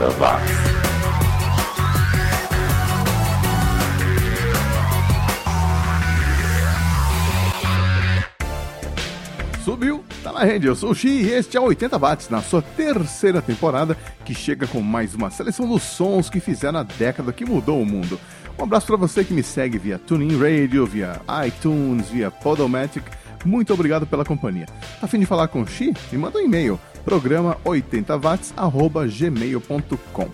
80 0.00 0.18
watts. 0.18 0.50
Subiu, 9.62 10.02
tá 10.24 10.32
na 10.32 10.42
rede. 10.42 10.66
Eu 10.66 10.74
sou 10.74 10.90
o 10.90 10.94
Xi 10.94 11.08
e 11.08 11.30
este 11.30 11.58
é 11.58 11.60
o 11.60 11.64
80 11.64 11.98
Watts, 11.98 12.30
na 12.30 12.40
sua 12.40 12.62
terceira 12.62 13.42
temporada, 13.42 13.96
que 14.24 14.34
chega 14.34 14.66
com 14.66 14.80
mais 14.80 15.14
uma 15.14 15.30
seleção 15.30 15.68
dos 15.68 15.82
sons 15.82 16.30
que 16.30 16.40
fizeram 16.40 16.78
a 16.78 16.82
década 16.82 17.32
que 17.32 17.44
mudou 17.44 17.82
o 17.82 17.86
mundo. 17.86 18.18
Um 18.58 18.64
abraço 18.64 18.86
para 18.86 18.96
você 18.96 19.22
que 19.22 19.34
me 19.34 19.42
segue 19.42 19.78
via 19.78 19.98
TuneIn 19.98 20.38
Radio, 20.38 20.86
via 20.86 21.20
iTunes, 21.46 22.08
via 22.08 22.30
Podomatic. 22.30 23.04
Muito 23.44 23.72
obrigado 23.72 24.06
pela 24.06 24.24
companhia. 24.24 24.66
A 25.00 25.06
fim 25.06 25.18
de 25.18 25.26
falar 25.26 25.48
com 25.48 25.62
o 25.62 25.66
Xi? 25.66 25.94
Me 26.10 26.18
manda 26.18 26.38
um 26.38 26.42
e-mail, 26.42 26.78
programa 27.04 27.56
80watts@gmail.com. 27.64 30.28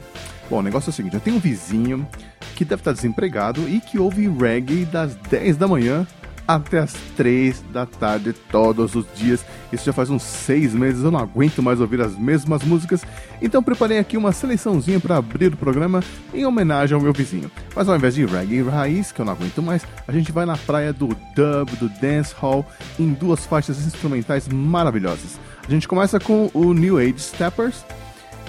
Bom, 0.48 0.58
o 0.58 0.62
negócio 0.62 0.90
é 0.90 0.92
o 0.92 0.94
seguinte, 0.94 1.14
eu 1.14 1.20
tenho 1.20 1.36
um 1.36 1.40
vizinho 1.40 2.06
que 2.54 2.64
deve 2.64 2.80
estar 2.80 2.92
desempregado 2.92 3.68
e 3.68 3.80
que 3.80 3.98
ouve 3.98 4.28
reggae 4.28 4.84
das 4.84 5.16
10 5.28 5.56
da 5.56 5.66
manhã 5.66 6.06
até 6.46 6.78
as 6.78 6.92
3 7.16 7.64
da 7.72 7.84
tarde 7.84 8.32
todos 8.32 8.94
os 8.94 9.04
dias. 9.16 9.44
Isso 9.72 9.84
já 9.84 9.92
faz 9.92 10.08
uns 10.08 10.22
6 10.22 10.74
meses, 10.74 11.02
eu 11.02 11.10
não 11.10 11.18
aguento 11.18 11.60
mais 11.62 11.80
ouvir 11.80 12.00
as 12.00 12.16
mesmas 12.16 12.62
músicas, 12.62 13.02
então 13.42 13.60
preparei 13.62 13.98
aqui 13.98 14.16
uma 14.16 14.32
seleçãozinha 14.32 15.00
para 15.00 15.16
abrir 15.16 15.52
o 15.52 15.56
programa 15.56 16.02
em 16.32 16.46
homenagem 16.46 16.94
ao 16.94 17.00
meu 17.00 17.12
vizinho. 17.12 17.50
Mas 17.74 17.88
ao 17.88 17.96
invés 17.96 18.14
de 18.14 18.24
reggae 18.24 18.62
raiz, 18.62 19.10
que 19.10 19.20
eu 19.20 19.24
não 19.24 19.32
aguento 19.32 19.60
mais, 19.60 19.84
a 20.06 20.12
gente 20.12 20.30
vai 20.30 20.46
na 20.46 20.56
praia 20.56 20.92
do 20.92 21.08
dub, 21.34 21.76
do 21.80 21.88
dance 22.00 22.32
hall, 22.38 22.64
em 22.98 23.12
duas 23.12 23.44
faixas 23.44 23.84
instrumentais 23.84 24.46
maravilhosas. 24.48 25.38
A 25.66 25.70
gente 25.70 25.88
começa 25.88 26.20
com 26.20 26.48
o 26.54 26.72
New 26.72 26.96
Age 26.96 27.18
Steppers, 27.18 27.84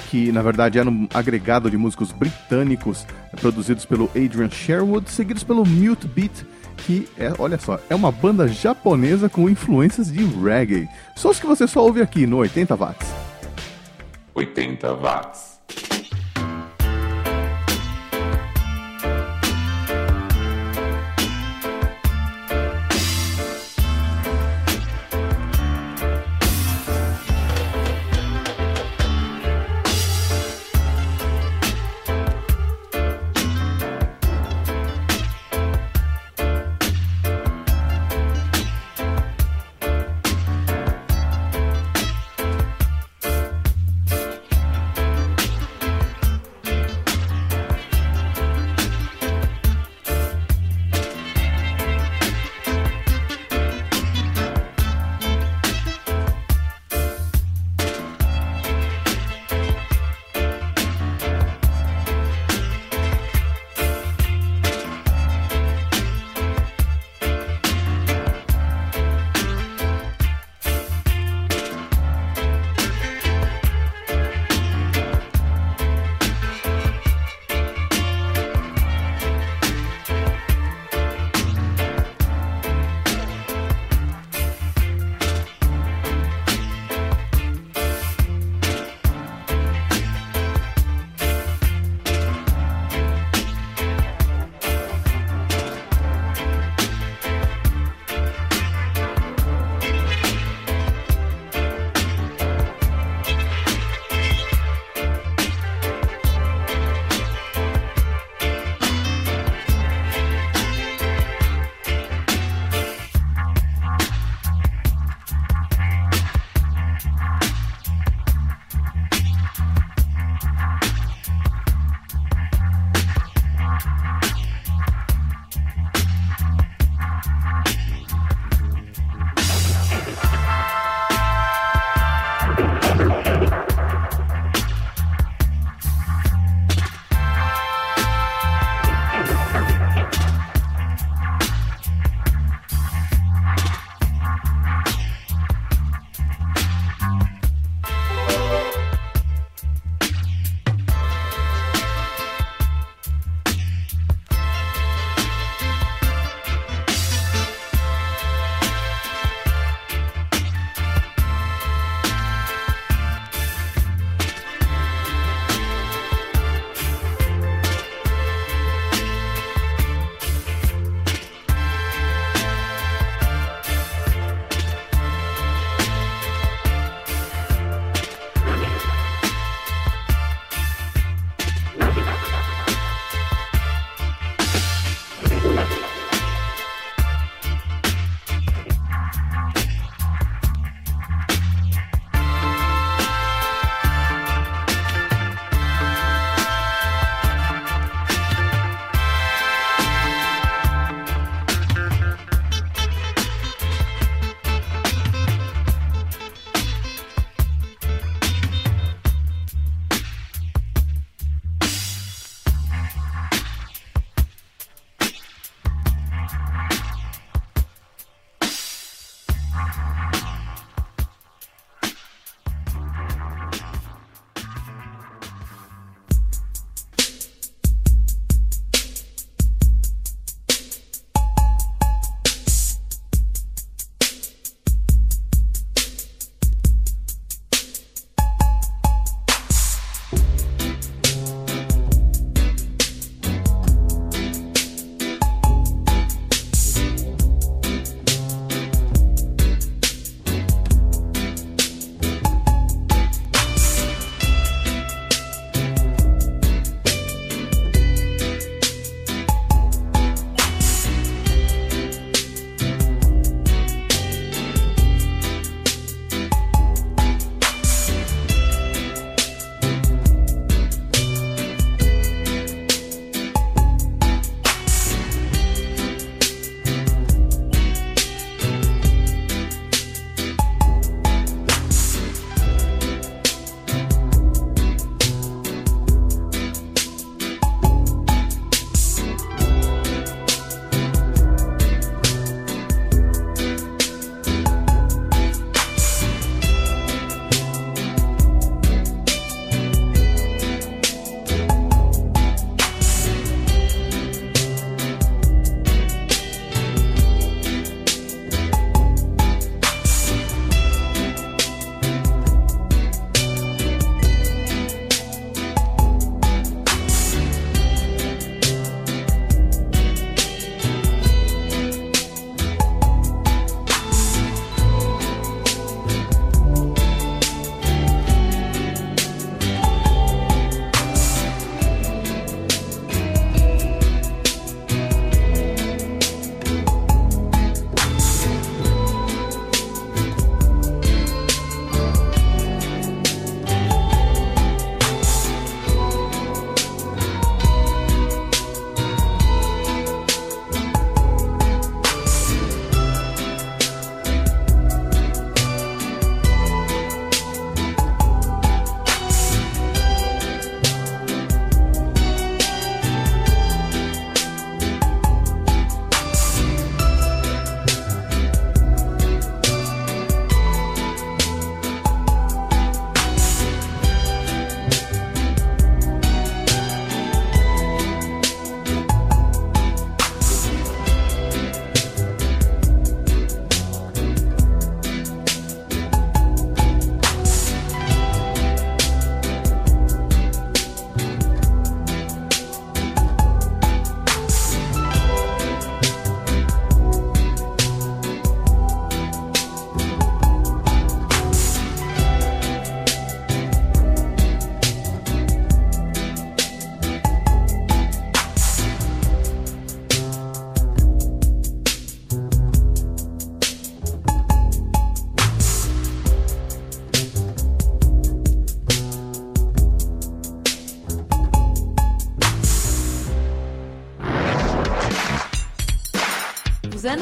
que 0.10 0.32
na 0.32 0.44
verdade 0.44 0.78
era 0.78 0.88
um 0.88 1.08
agregado 1.12 1.70
de 1.70 1.76
músicos 1.76 2.12
britânicos 2.12 3.08
produzidos 3.42 3.86
pelo 3.86 4.06
Adrian 4.16 4.52
Sherwood, 4.52 5.10
seguidos 5.10 5.44
pelo 5.44 5.66
Mute 5.66 6.08
Beat, 6.08 6.46
que 6.78 7.10
é, 7.18 7.34
olha 7.40 7.58
só, 7.58 7.80
é 7.90 7.96
uma 7.96 8.12
banda 8.12 8.48
japonesa 8.48 9.28
com 9.28 9.50
influências 9.50 10.12
de 10.12 10.24
reggae. 10.24 10.88
Sons 11.16 11.40
que 11.40 11.48
você 11.48 11.68
só 11.68 11.82
ouve 11.82 12.04
aqui 12.04 12.28
no 12.28 12.38
80 12.38 12.76
watts. 12.76 13.08
80 14.36 14.94
watts. 14.94 15.47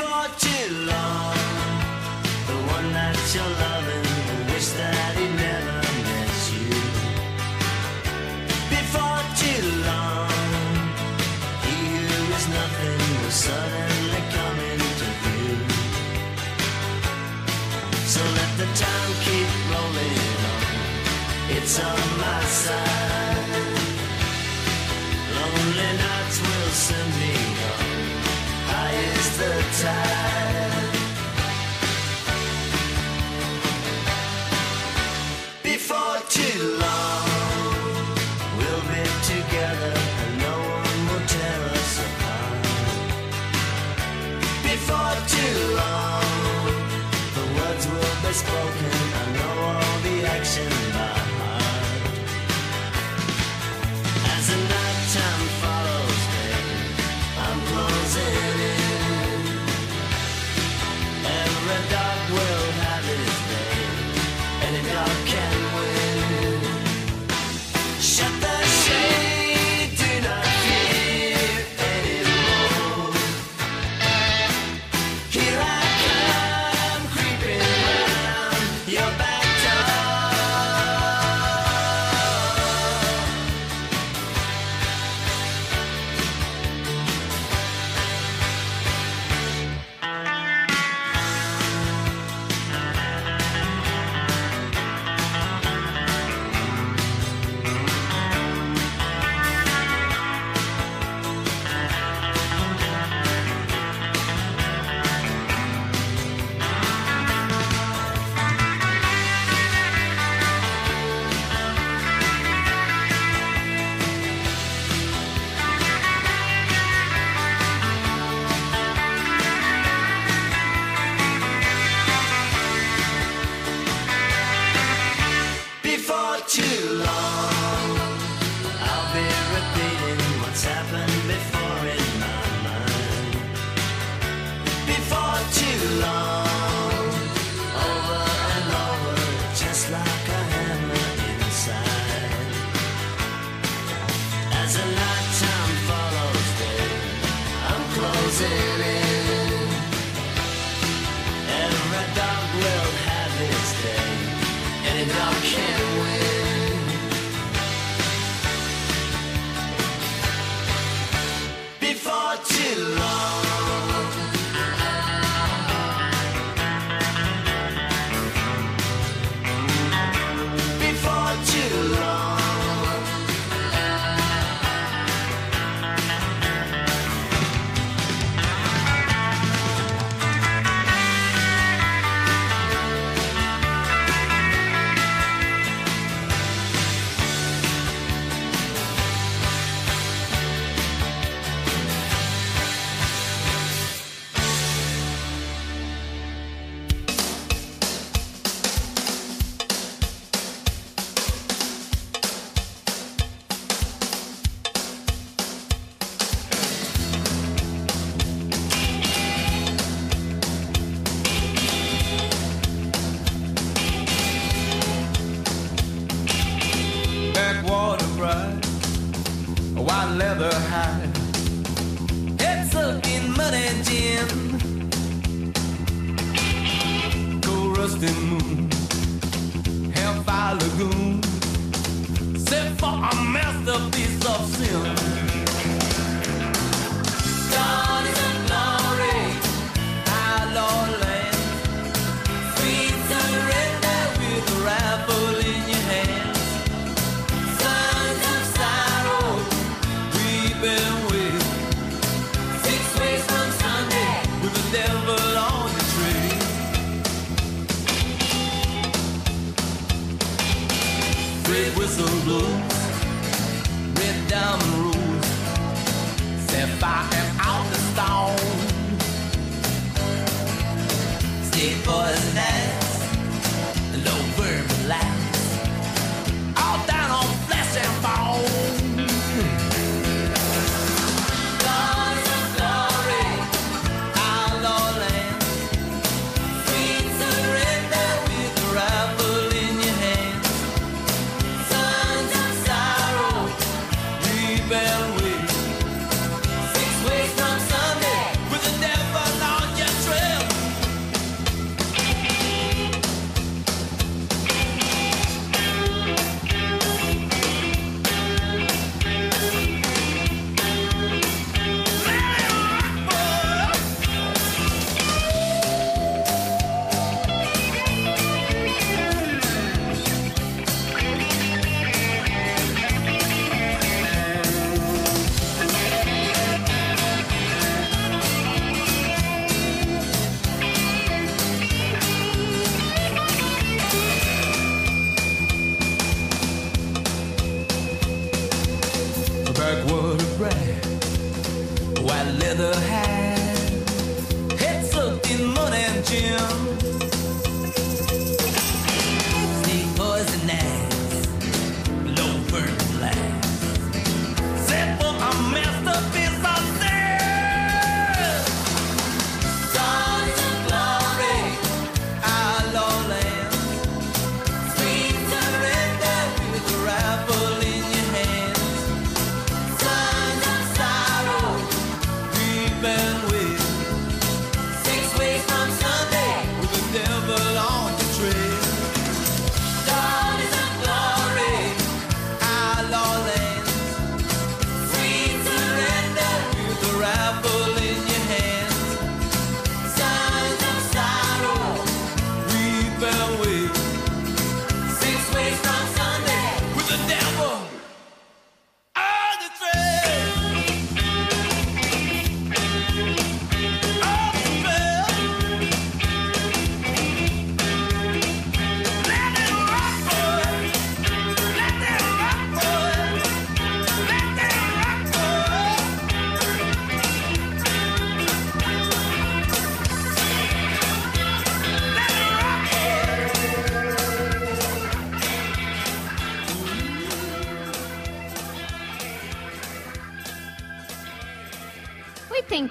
for 0.00 0.24
too 0.46 0.66
long. 0.92 1.36
The 2.50 2.58
one 2.74 2.88
that 2.98 3.16
you're 3.34 3.54
loving 3.64 4.08
wish 4.50 4.68
that 4.80 5.12
he 5.20 5.26
never 5.46 5.78
met 6.08 6.36
you. 6.54 6.72
Before 8.76 9.22
too 9.42 9.64
long, 9.90 10.32
he 11.66 11.76
who 12.08 12.20
is 12.38 12.46
nothing 12.58 13.00
will 13.20 13.36
suddenly 13.48 14.22
come 14.36 14.58
into 14.72 15.08
view. 15.22 15.58
So 18.14 18.22
let 18.38 18.50
the 18.62 18.68
time 18.84 19.12
keep 19.26 19.50
rolling 19.72 20.40
on. 20.54 20.64
It's 21.56 21.74
a 21.78 21.90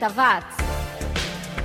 80 0.09 0.13
watts. 0.13 0.57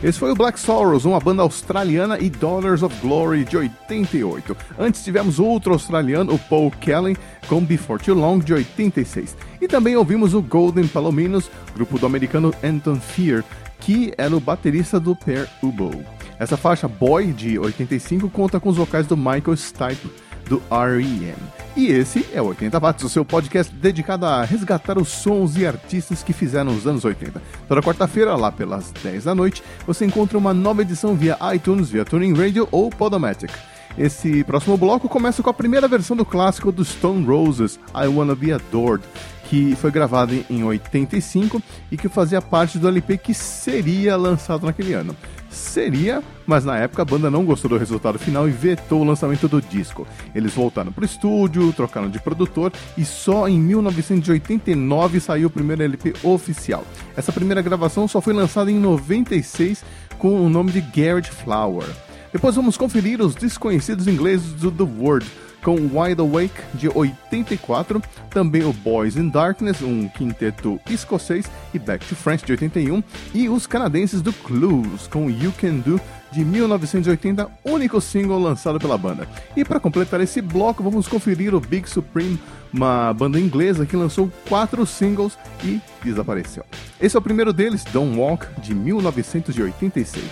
Esse 0.03 0.19
foi 0.19 0.31
o 0.31 0.35
Black 0.35 0.61
Sorrows, 0.61 1.07
uma 1.07 1.19
banda 1.19 1.43
australiana 1.43 2.19
e 2.19 2.29
Dollars 2.29 2.83
of 2.83 2.95
Glory 3.01 3.45
de 3.45 3.57
88. 3.57 4.55
Antes 4.79 5.03
tivemos 5.03 5.39
outro 5.39 5.73
australiano, 5.73 6.35
o 6.35 6.39
Paul 6.39 6.71
Kelly, 6.71 7.17
com 7.49 7.65
Before 7.65 8.03
Too 8.03 8.15
Long 8.15 8.39
de 8.39 8.53
86. 8.53 9.35
E 9.63 9.67
também 9.67 9.97
ouvimos 9.97 10.35
o 10.35 10.43
Golden 10.43 10.87
Palominos, 10.87 11.51
grupo 11.75 11.99
do 11.99 12.05
americano 12.05 12.53
Anton 12.63 12.97
Fear, 12.97 13.43
que 13.81 14.13
era 14.19 14.37
o 14.37 14.41
baterista 14.41 15.01
do 15.01 15.17
Pair 15.17 15.49
Ubo. 15.63 16.05
Essa 16.39 16.57
faixa 16.57 16.87
Boy 16.87 17.33
de 17.33 17.59
85 17.59 18.29
conta 18.29 18.61
com 18.61 18.69
os 18.69 18.77
vocais 18.77 19.07
do 19.07 19.17
Michael 19.17 19.57
Stipe 19.57 20.11
do 20.47 20.63
R.E.M. 20.71 21.64
E 21.77 21.89
esse 21.89 22.25
é 22.33 22.41
o 22.41 22.47
80 22.47 22.79
Watts, 22.79 23.05
o 23.05 23.09
seu 23.09 23.25
podcast 23.25 23.75
dedicado 23.75 24.27
a 24.27 24.45
resgatar 24.45 24.97
os 24.97 25.09
sons 25.09 25.57
e 25.57 25.67
artistas 25.67 26.23
que 26.23 26.33
fizeram 26.33 26.73
os 26.73 26.87
anos 26.87 27.05
80. 27.05 27.43
Toda 27.67 27.83
quarta-feira, 27.83 28.37
lá 28.37 28.53
pelas 28.53 28.93
10 29.03 29.25
da 29.25 29.35
noite, 29.35 29.61
você 29.85 30.05
encontra 30.05 30.39
uma 30.39 30.55
nova 30.55 30.83
edição 30.83 31.17
via 31.17 31.37
iTunes, 31.53 31.91
via 31.91 32.05
Tuning 32.05 32.33
Radio 32.33 32.69
ou 32.71 32.91
Podomatic. 32.91 33.51
Esse 33.99 34.45
próximo 34.45 34.77
bloco 34.77 35.09
começa 35.09 35.43
com 35.43 35.51
a 35.51 35.55
primeira 35.55 35.89
versão 35.89 36.17
do 36.17 36.25
clássico 36.25 36.71
do 36.71 36.85
Stone 36.85 37.27
Roses, 37.27 37.79
I 37.93 38.07
Wanna 38.07 38.37
Be 38.37 38.53
Adored, 38.53 39.05
que 39.51 39.75
foi 39.75 39.91
gravado 39.91 40.33
em 40.49 40.63
85 40.63 41.61
e 41.91 41.97
que 41.97 42.09
fazia 42.09 42.41
parte 42.41 42.79
do 42.79 42.87
LP 42.87 43.19
que 43.19 43.35
seria 43.35 44.17
lançado 44.17 44.65
naquele 44.65 44.95
ano. 44.95 45.17
Seria, 45.55 46.23
mas 46.47 46.65
na 46.65 46.77
época 46.77 47.03
a 47.03 47.05
banda 47.05 47.31
não 47.31 47.45
gostou 47.45 47.69
do 47.69 47.79
resultado 47.79 48.19
final 48.19 48.49
e 48.49 48.51
vetou 48.51 49.01
o 49.01 49.05
lançamento 49.05 49.49
do 49.49 49.63
disco. 49.63 50.07
Eles 50.35 50.53
voltaram 50.53 50.93
para 50.93 51.03
o 51.03 51.05
estúdio, 51.05 51.73
trocaram 51.73 52.11
de 52.11 52.19
produtor 52.19 52.73
e 52.99 53.05
só 53.05 53.49
em 53.49 53.59
1989 53.59 55.21
saiu 55.21 55.47
o 55.47 55.51
primeiro 55.51 55.83
LP 55.83 56.15
oficial. 56.23 56.85
Essa 57.17 57.33
primeira 57.33 57.63
gravação 57.63 58.09
só 58.09 58.21
foi 58.21 58.35
lançada 58.35 58.71
em 58.71 58.79
96 58.79 59.85
com 60.19 60.45
o 60.45 60.51
nome 60.51 60.73
de 60.73 60.81
Garrett 60.81 61.31
Flower. 61.31 61.87
Depois 62.33 62.57
vamos 62.57 62.77
conferir 62.77 63.21
os 63.21 63.35
desconhecidos 63.37 64.09
ingleses 64.09 64.53
do 64.55 64.71
The 64.71 64.83
Word, 64.83 65.25
com 65.65 65.77
Wide 65.77 66.21
Awake 66.21 66.55
de 66.75 66.89
84, 66.89 68.01
também 68.29 68.63
o 68.63 68.73
Boys 68.73 69.17
in 69.17 69.31
Darkness, 69.31 69.81
um 69.81 70.07
quinteto 70.07 70.79
escocês, 70.89 71.51
e 71.73 71.79
Back 71.79 72.05
to 72.07 72.15
France 72.15 72.45
de 72.45 72.53
81, 72.53 73.03
e 73.33 73.49
os 73.49 73.67
canadenses 73.67 74.21
do 74.21 74.33
Clues, 74.33 75.07
com 75.07 75.31
You 75.31 75.53
Can 75.59 75.77
Do 75.77 75.99
de 76.31 76.45
1980, 76.45 77.49
único 77.65 78.01
single 78.01 78.39
lançado 78.39 78.79
pela 78.79 78.99
banda. 78.99 79.27
E 79.57 79.65
para 79.65 79.81
completar 79.81 80.21
esse 80.21 80.43
bloco, 80.43 80.83
vamos 80.83 81.09
conferir 81.09 81.55
o 81.55 81.61
Big 81.61 81.89
Supreme, 81.89 82.39
uma 82.71 83.15
banda 83.15 83.41
inglesa 83.41 83.87
que 83.87 83.97
lançou 83.97 84.31
quatro 84.47 84.85
singles 84.85 85.39
e 85.65 85.81
desapareceu. 86.03 86.65
Esse 87.01 87.17
é 87.17 87.19
o 87.19 87.23
primeiro 87.23 87.53
deles, 87.53 87.85
Don't 87.85 88.19
Walk, 88.19 88.47
de 88.61 88.75
1986. 88.75 90.25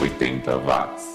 80 0.00 0.58
watts. 0.58 1.11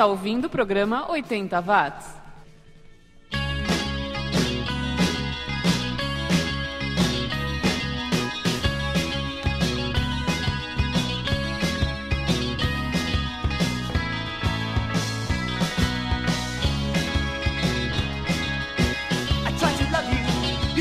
está 0.00 0.06
ouvindo 0.06 0.46
o 0.46 0.48
programa 0.48 1.10
80 1.10 1.60
Watts. 1.60 2.20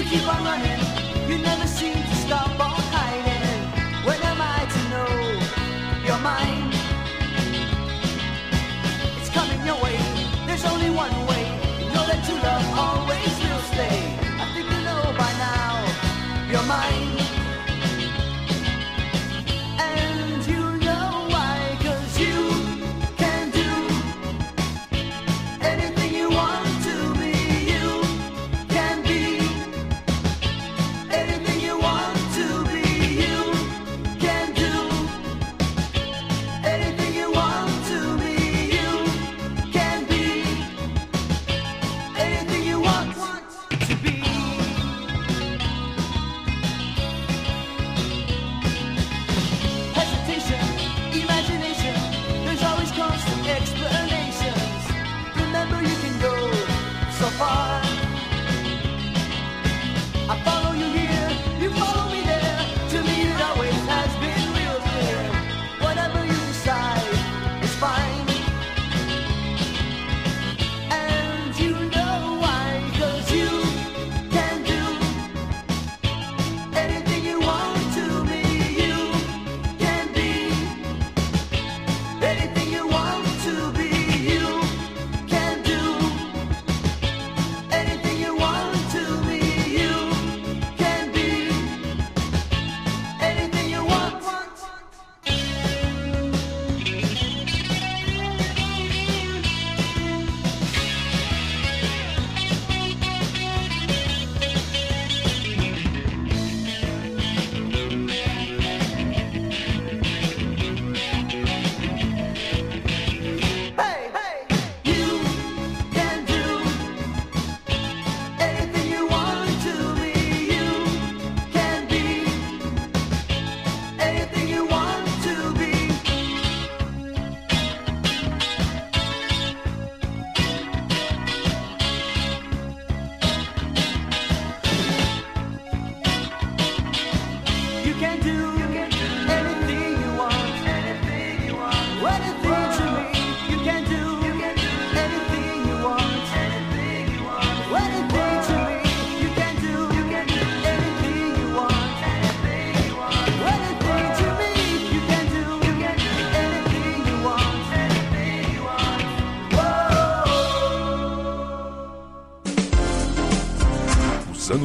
keep 0.10 0.28
on 0.28 0.44
running. 0.44 0.80
You 1.30 1.38
never 1.38 1.68
seem 1.68 1.94
to 1.94 2.16
stop. 2.16 2.49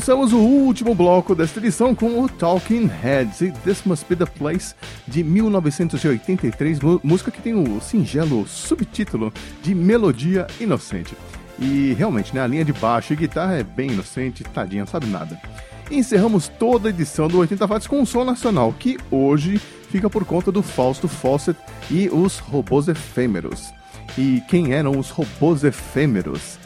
Começamos 0.00 0.32
o 0.32 0.38
último 0.38 0.94
bloco 0.94 1.34
desta 1.34 1.58
edição 1.60 1.94
com 1.94 2.22
o 2.22 2.26
Talking 2.26 2.86
Heads 2.86 3.42
e 3.42 3.52
This 3.52 3.82
Must 3.84 4.06
Be 4.08 4.16
the 4.16 4.24
Place 4.24 4.74
de 5.06 5.22
1983, 5.22 6.80
mu- 6.80 6.98
música 7.04 7.30
que 7.30 7.42
tem 7.42 7.52
o 7.52 7.78
singelo 7.82 8.48
subtítulo 8.48 9.30
de 9.62 9.74
Melodia 9.74 10.46
Inocente. 10.58 11.14
E 11.58 11.94
realmente, 11.98 12.34
né, 12.34 12.40
a 12.40 12.46
linha 12.46 12.64
de 12.64 12.72
baixo 12.72 13.12
e 13.12 13.16
guitarra 13.16 13.56
é 13.56 13.62
bem 13.62 13.90
inocente, 13.90 14.42
tadinha, 14.42 14.86
sabe 14.86 15.04
nada. 15.04 15.38
E 15.90 15.98
encerramos 15.98 16.48
toda 16.48 16.88
a 16.88 16.90
edição 16.90 17.28
do 17.28 17.36
80 17.36 17.66
Watts 17.66 17.86
com 17.86 18.00
um 18.00 18.06
som 18.06 18.24
nacional, 18.24 18.72
que 18.72 18.96
hoje 19.10 19.58
fica 19.90 20.08
por 20.08 20.24
conta 20.24 20.50
do 20.50 20.62
Fausto 20.62 21.08
Fawcett 21.08 21.60
e 21.90 22.08
os 22.08 22.38
robôs 22.38 22.88
efêmeros. 22.88 23.70
E 24.16 24.42
quem 24.48 24.72
eram 24.72 24.98
os 24.98 25.10
robôs 25.10 25.62
efêmeros? 25.62 26.58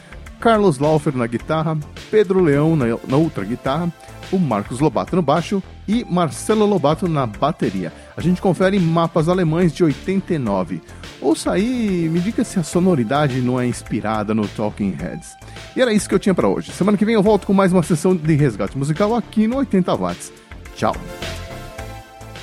Carlos 0.45 0.77
Laufer 0.77 1.17
na 1.17 1.25
guitarra, 1.25 1.75
Pedro 2.11 2.39
Leão 2.39 2.75
na, 2.75 2.85
na 3.07 3.17
outra 3.17 3.43
guitarra, 3.43 3.91
o 4.31 4.37
Marcos 4.37 4.79
Lobato 4.79 5.15
no 5.15 5.21
baixo 5.23 5.61
e 5.87 6.05
Marcelo 6.05 6.67
Lobato 6.67 7.07
na 7.07 7.25
bateria. 7.25 7.91
A 8.15 8.21
gente 8.21 8.39
confere 8.39 8.79
mapas 8.79 9.27
alemães 9.27 9.73
de 9.73 9.83
89. 9.83 10.83
Ouça 11.19 11.53
aí 11.53 12.07
me 12.07 12.19
diga 12.19 12.43
se 12.43 12.59
a 12.59 12.63
sonoridade 12.63 13.41
não 13.41 13.59
é 13.59 13.65
inspirada 13.65 14.35
no 14.35 14.47
Talking 14.47 14.91
Heads. 14.91 15.35
E 15.75 15.81
era 15.81 15.91
isso 15.91 16.07
que 16.07 16.13
eu 16.13 16.19
tinha 16.19 16.35
pra 16.35 16.47
hoje. 16.47 16.71
Semana 16.71 16.95
que 16.95 17.05
vem 17.05 17.15
eu 17.15 17.23
volto 17.23 17.47
com 17.47 17.53
mais 17.53 17.73
uma 17.73 17.81
sessão 17.81 18.15
de 18.15 18.35
resgate 18.35 18.77
musical 18.77 19.15
aqui 19.15 19.47
no 19.47 19.57
80 19.57 19.95
Watts. 19.95 20.31
Tchau! 20.75 20.95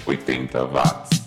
80 0.06 0.64
watts. 0.64 1.21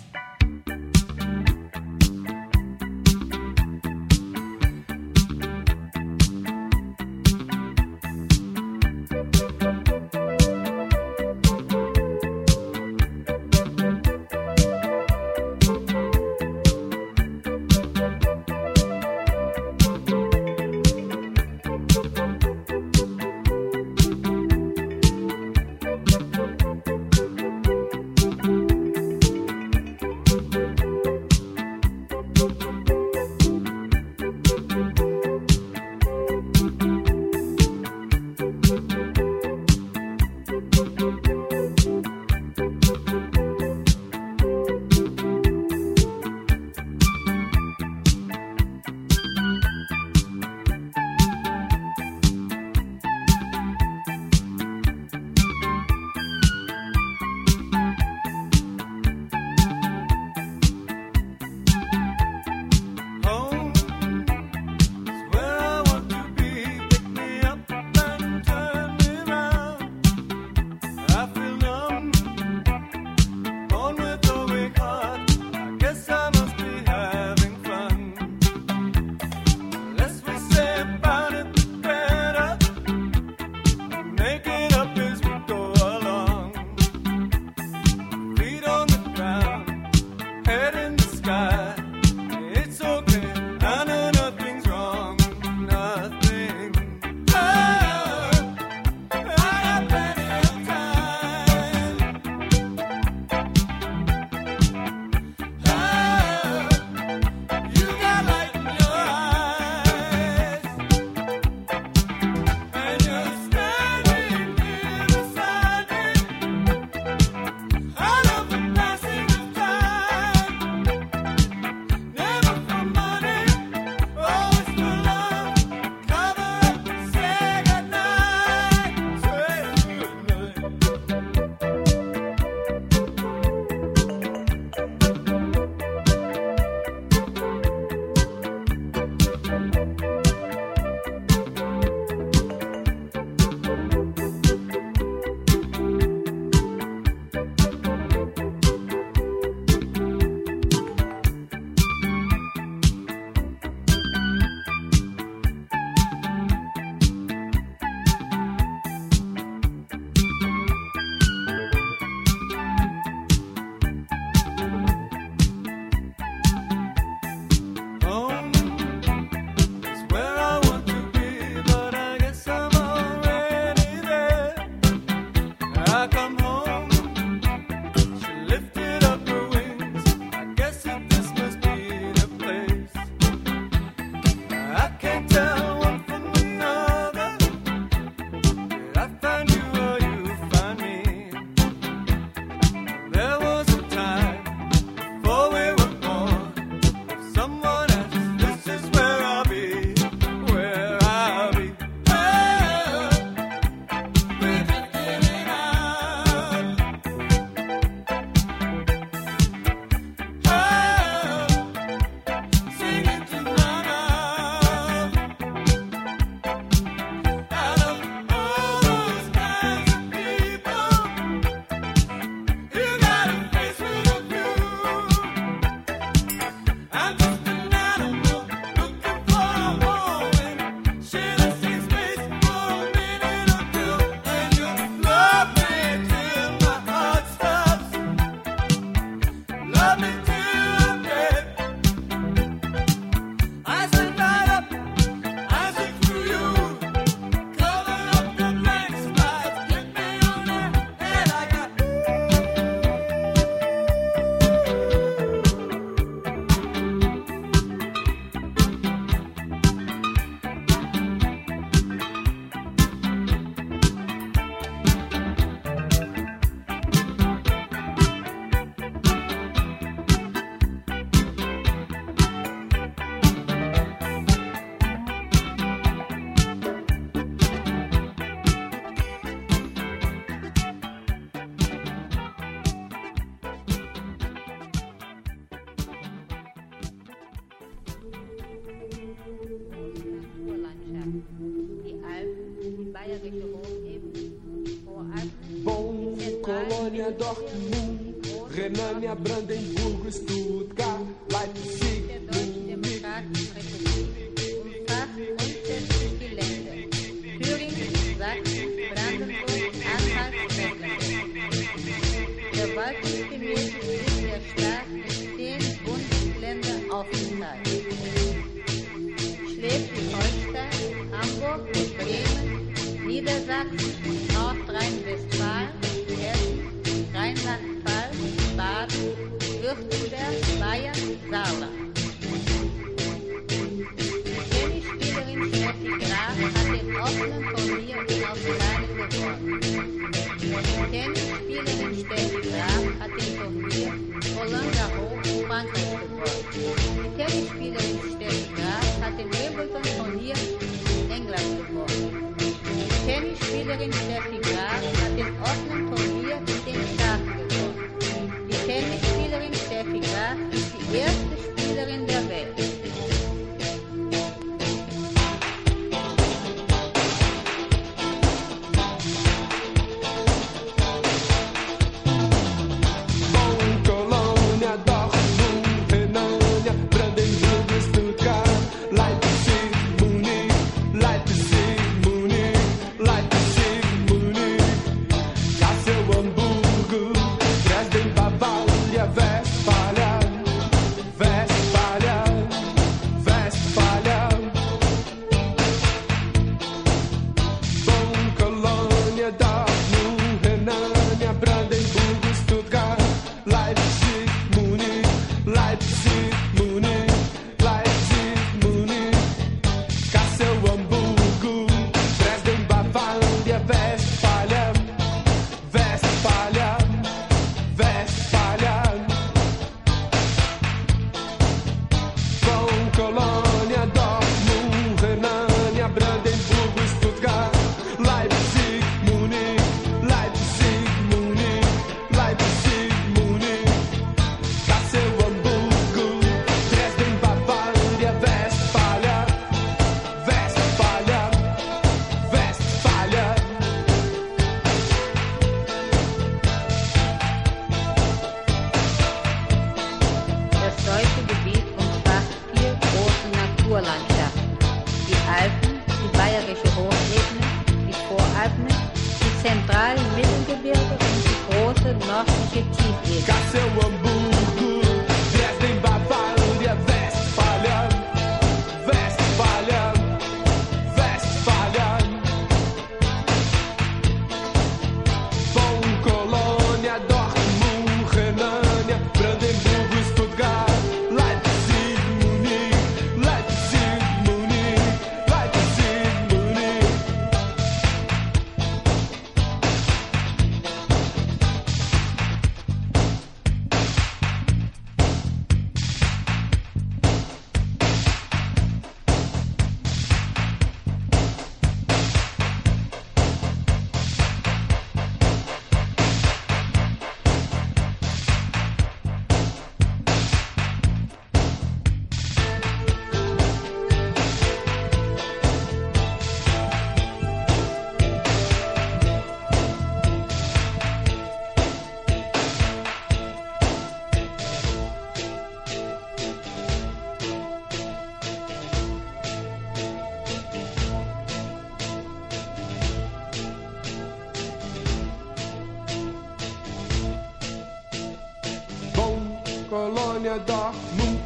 Colônia, 540.46 540.72
Dortmund, 540.72 541.18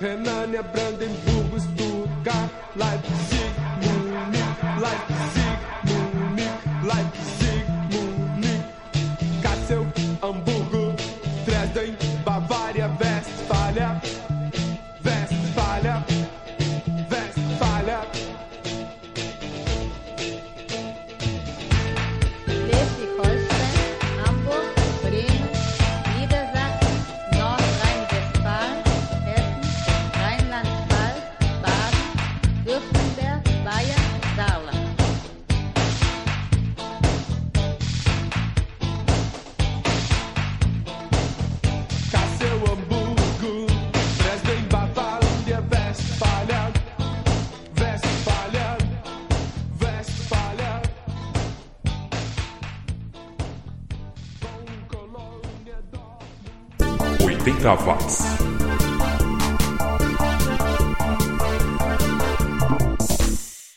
Renânia, 0.00 0.62
Brandenburgo, 0.62 1.29